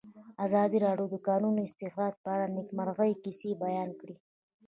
ازادي 0.45 0.77
راډیو 0.85 1.07
د 1.09 1.13
د 1.13 1.17
کانونو 1.27 1.59
استخراج 1.67 2.13
په 2.23 2.29
اړه 2.35 2.45
د 2.47 2.51
نېکمرغۍ 2.57 3.11
کیسې 3.23 3.51
بیان 3.63 3.89
کړې. 3.99 4.15